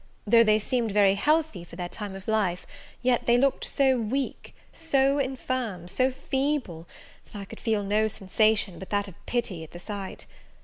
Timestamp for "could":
7.45-7.59